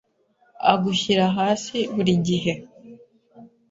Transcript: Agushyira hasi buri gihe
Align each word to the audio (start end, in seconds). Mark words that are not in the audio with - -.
Agushyira 0.71 1.25
hasi 1.37 1.77
buri 1.93 2.13
gihe 2.27 2.53